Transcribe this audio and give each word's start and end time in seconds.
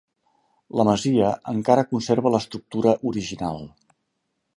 La 0.79 0.85
masia 0.87 1.27
encara 1.53 1.85
conserva 1.91 2.31
l'estructura 2.37 2.95
original. 3.11 3.61